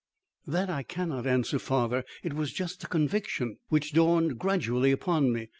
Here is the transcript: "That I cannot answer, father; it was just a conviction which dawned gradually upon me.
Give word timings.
"That 0.47 0.67
I 0.67 0.81
cannot 0.81 1.27
answer, 1.27 1.59
father; 1.59 2.03
it 2.23 2.33
was 2.33 2.51
just 2.51 2.83
a 2.83 2.87
conviction 2.87 3.57
which 3.69 3.93
dawned 3.93 4.39
gradually 4.39 4.89
upon 4.91 5.31
me. 5.31 5.49